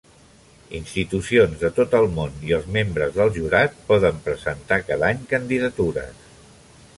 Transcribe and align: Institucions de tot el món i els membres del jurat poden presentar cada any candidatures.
Institucions 0.77 1.59
de 1.63 1.69
tot 1.79 1.93
el 1.99 2.07
món 2.15 2.39
i 2.47 2.55
els 2.57 2.65
membres 2.77 3.13
del 3.19 3.31
jurat 3.37 3.77
poden 3.91 4.19
presentar 4.29 4.81
cada 4.89 5.07
any 5.11 5.23
candidatures. 5.35 6.27